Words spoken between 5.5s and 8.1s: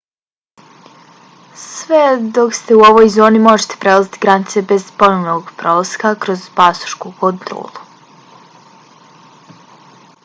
prolaska kroz pasošku kontrolu